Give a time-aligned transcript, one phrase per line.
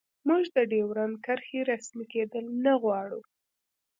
[0.27, 3.21] موږ د ډیورنډ کرښې رسمي کیدل نه غواړو